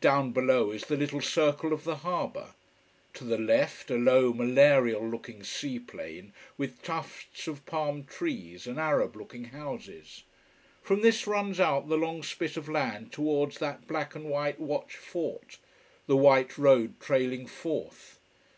Down 0.00 0.32
below 0.32 0.70
is 0.70 0.84
the 0.86 0.96
little 0.96 1.20
circle 1.20 1.74
of 1.74 1.84
the 1.84 1.96
harbour. 1.96 2.54
To 3.12 3.22
the 3.24 3.36
left 3.36 3.90
a 3.90 3.96
low, 3.96 4.32
malarial 4.32 5.06
looking 5.06 5.42
sea 5.42 5.78
plain, 5.78 6.32
with 6.56 6.80
tufts 6.82 7.46
of 7.46 7.66
palm 7.66 8.04
trees 8.04 8.66
and 8.66 8.78
Arab 8.80 9.14
looking 9.14 9.44
houses. 9.44 10.22
From 10.80 11.02
this 11.02 11.26
runs 11.26 11.60
out 11.60 11.90
the 11.90 11.98
long 11.98 12.22
spit 12.22 12.56
of 12.56 12.66
land 12.66 13.12
towards 13.12 13.58
that 13.58 13.86
black 13.86 14.14
and 14.14 14.24
white 14.30 14.58
watch 14.58 14.96
fort, 14.96 15.58
the 16.06 16.16
white 16.16 16.56
road 16.56 16.98
trailing 16.98 17.46
forth. 17.46 18.18